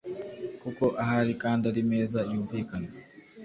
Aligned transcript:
kuko 0.61 0.85
ahari 1.03 1.33
kandi 1.41 1.63
ari 1.71 1.81
meza 1.91 2.19
yumvikana. 2.31 2.89